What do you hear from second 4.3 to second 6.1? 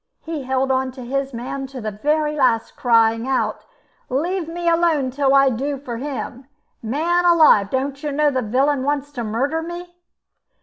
me alone till I do for